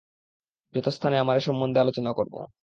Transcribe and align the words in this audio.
যথাস্থানে 0.75 1.15
আমরা 1.17 1.35
এ 1.35 1.41
সম্বন্ধে 1.41 1.79
আলোচনা 1.79 2.11
করব। 2.13 2.35